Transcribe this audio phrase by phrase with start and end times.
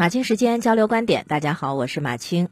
[0.00, 2.48] 马青时间交流观点，大家好，我是马青。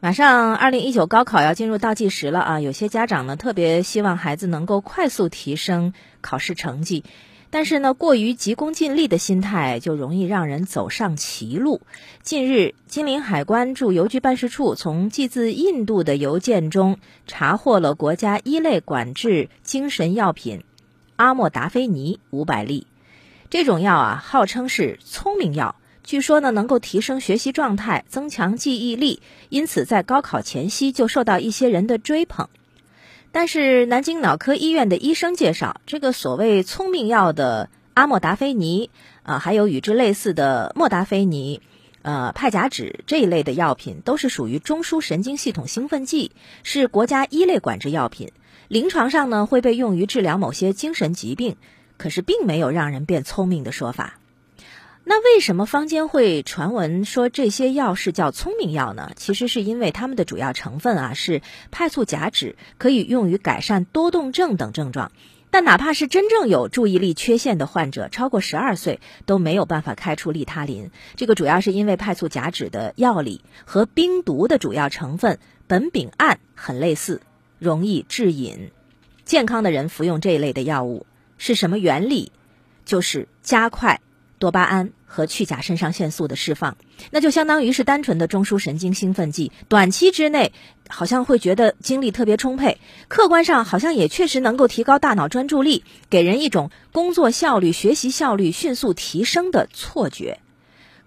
[0.00, 7.04] 马上二零一九高考要进入倒计时了啊，有些家长呢特别希望孩子能够快速提升考试成绩，
[7.50, 11.82] 但是呢过于急功近利的心态就容易让人走上歧路。
[12.22, 20.64] 近日，金陵海关驻邮局办事处从寄自印度的邮件中查获了国家一类管制精神药品
[21.16, 22.86] 阿莫达菲尼五百粒，
[23.50, 25.76] 这种药啊号称是聪明药。
[26.10, 32.48] 据说呢，能够提升学习状态，增强记忆力，因此在高考前夕就受到一些人的追捧。
[33.30, 38.90] 但是南京脑科医院的医生介绍，这个所谓聪明药的阿莫达菲尼
[39.22, 41.62] 啊，还有与之类似的莫达菲尼、
[42.02, 46.32] 呃派甲酯这一类的药品，都是属于中枢神经系统兴奋剂，
[46.64, 48.32] 是国家一类管制药品。
[48.66, 51.54] 临床上呢，会被用于治疗某些精神疾病，
[51.98, 54.18] 可是并没有让人变聪明的说法。
[55.10, 59.10] 那为什么坊间会传闻说这些药是叫聪明药呢？
[59.16, 65.10] 其实是因为它们的主要成分啊是派醋甲酯，可以用于改善多动症等症状。
[65.50, 70.92] 但哪怕是真正有注意力缺陷的患者，超过十二岁都没有办法开出利他林。
[71.16, 77.20] 这个主要是因为派醋甲酯的药理和冰毒的主要成分苯丙胺很类似，
[77.58, 78.70] 容易致瘾。
[79.24, 81.04] 健康的人服用这一类的药物
[81.36, 82.30] 是什么原理？
[82.84, 84.00] 就是加快。
[84.40, 86.78] 多巴胺和去甲肾上腺素的释放，
[87.10, 89.52] 那就相当于是单纯的中枢神经兴奋剂。
[89.68, 90.54] 短期之内
[90.88, 100.40] 好像会觉得精力特别充沛，客观上好像也确实能够提高大脑专注力，给人一种工作效率、学习效率迅速提升的错觉。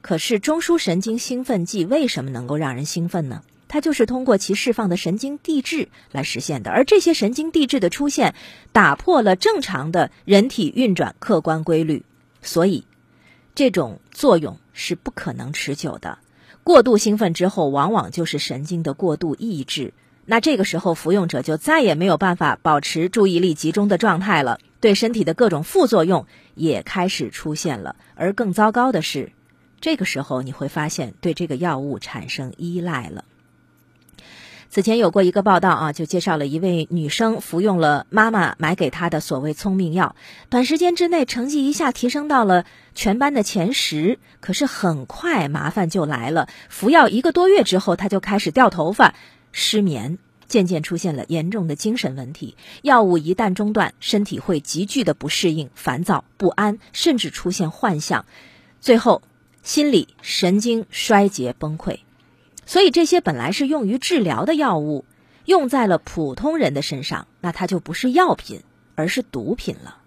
[0.01, 3.41] 可是中枢神经兴奋剂为什么能够让人兴奋呢？
[3.67, 8.35] 它就是通过其释放的神经递质来实现的，而这些神经递质的出现，
[8.71, 12.03] 打破了正常的人体运转客观规律，
[12.43, 12.83] 所以。
[13.55, 16.17] 这种作用是不可能持久的，
[16.63, 19.93] 过度兴奋之后，往往就是神经的过度抑制。
[20.25, 26.25] 那这个时候，服用者就再也没有办法保持注意力集中的状态了，对身体的各种副作用
[26.55, 27.95] 也开始出现了。
[28.15, 29.33] 而更糟糕的是，
[29.81, 33.25] 这个时候你会发现对这个药物产生依赖了。
[34.73, 40.15] 此前有过一个报道啊，就介绍了一位女生服用了妈妈买给她的所谓聪明药，
[40.49, 44.17] 短时间之内成绩一下提升到了全班的前十。
[44.39, 49.13] 可是很快麻烦就来了，服药一个多月之后，她就开始掉头发、
[49.51, 50.17] 失眠，
[50.47, 52.57] 渐渐出现了严重的精神问题。
[52.81, 58.25] 药物一旦中断，身体会急剧的不适应、烦躁不安，甚至出现幻象，
[58.81, 59.21] 最后
[59.61, 61.99] 心理神经衰竭崩溃。
[62.65, 65.05] 所以这些本来是用于治疗的药物，
[65.45, 68.61] 用在了普通人的身上，那它就不是药品，
[68.95, 69.97] 而是毒品了。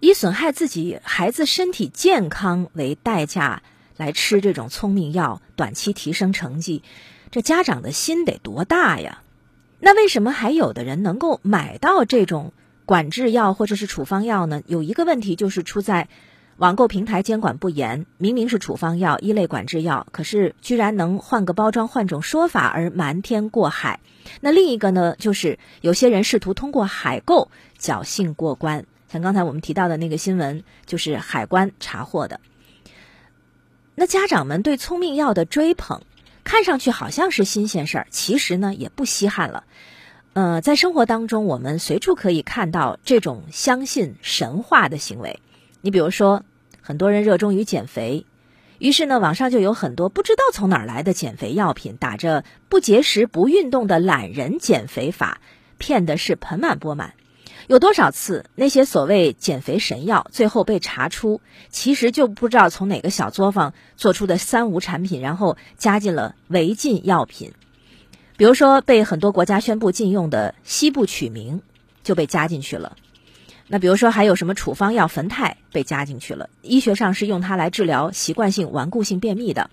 [0.00, 3.62] 以损害自己孩子身体健康为代价
[3.96, 6.82] 来吃这种聪明药，短期提升成绩，
[7.30, 9.22] 这家长的心得多大呀？
[9.80, 12.52] 那为什么还有的人能够买到这种
[12.86, 14.62] 管制药或者是处方药呢？
[14.66, 16.08] 有一个问题就是出在。
[16.56, 23.98] 网购平台监管不严，明明是处方药、一类管制药，可是居然能换个包装、换种说法而瞒天过海。
[24.40, 28.86] 那另一个呢，就是有些人试图通过海购侥幸过关。
[29.08, 32.40] 像刚才我们提到的那个新闻，就是海关查获的。
[33.96, 36.02] 那家长们对聪明药的追捧，
[36.44, 39.64] 看上去好像是新鲜事儿，其实呢也不稀罕了。
[40.34, 45.40] 呃，在生活当中，我们随处可以看到这种相信神话的行为。
[45.84, 46.44] 你比如说，
[46.80, 48.24] 很多人热衷于减肥，
[48.78, 55.42] 于是呢，网上就有很多不知道从哪儿来的减肥药品，打着不节食、不运动的懒人减肥法，
[55.76, 57.12] 骗的是盆满钵满。
[57.66, 67.52] 有多少次那些所谓减肥神药，最后被查出其实就不知道从哪个小作坊做出的三无产品，然后加进了违禁药品。
[68.38, 71.60] 比如说，被很多国家宣布禁用的西部曲明
[72.02, 72.96] 就被加进去了。
[73.66, 76.50] 那比如说还有什么处方药酚酞被加进去了？
[76.62, 79.70] 医学上是用它来治疗习惯性顽固性便秘的，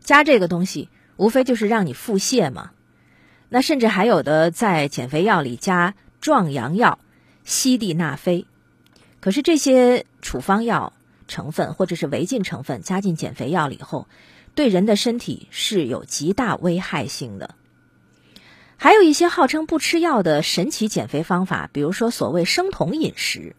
[0.00, 2.70] 加这个东西无非就是让你腹泻嘛。
[3.48, 6.98] 那甚至还有的在减肥药里加壮阳药
[7.44, 8.46] 西地那非，
[9.20, 10.92] 可是这些处方药
[11.26, 14.06] 成分或者是违禁成分加进减肥药里后，
[14.54, 17.56] 对人的身体是有极大危害性的。
[18.82, 23.54] 还有一些号称不吃药的神奇减肥方法，比如说所谓生酮饮食。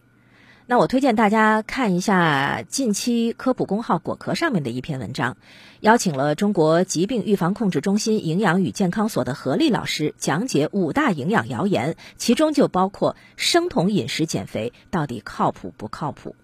[0.66, 5.38] 那我推荐大家看一下近期科普公号果壳上面的一篇文章，
[5.80, 16.36] 邀请了中国疾病预防控制中心营养与健康所的何丽老师讲解五大营养谣言，其中就包括生酮饮食减肥到底靠谱不靠谱？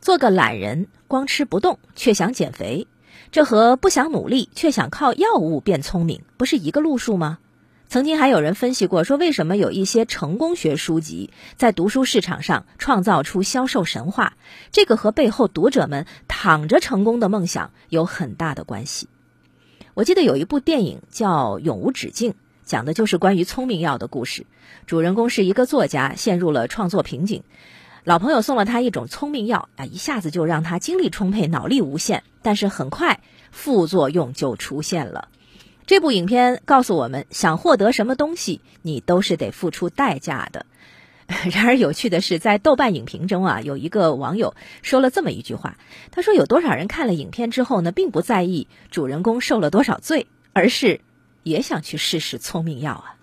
[0.00, 2.86] 做个懒人，光吃不动却想减肥，
[3.30, 7.38] 这和不想努力却想靠药物变聪明，不是一个路数吗？
[7.88, 14.34] 曾经还有人分析过，说为什么有一些成功学书籍在读书市场上创造出销售神话？
[14.72, 19.08] 这个和背后读者们躺着成功的梦想有很大的关系。
[19.94, 22.32] 我记得有一部电影叫《永无止境》，
[22.66, 24.44] 讲的就是关于聪明药的故事。
[24.84, 27.42] 主人公是一个作家，陷入了创作瓶颈，
[28.04, 32.22] 老朋友送了他一种聪明药，啊，一下子就让他精力充沛、脑力无限。
[32.42, 33.20] 但是很快
[33.50, 35.28] 副作用就出现了。
[35.88, 40.66] 这部影片告诉我们，想获得什么东西，你都是得付出代价的。
[41.50, 45.78] 然而有趣的是，在豆瓣影评中啊，有一个网友说了这么一句话：
[46.10, 51.00] 他说，有多少人看了影片之后呢，并不在意主人公受了多少罪，而是
[51.42, 53.16] 也想去试试聪明药啊。